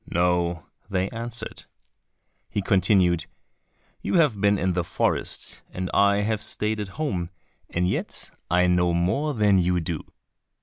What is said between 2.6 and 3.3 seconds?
continued,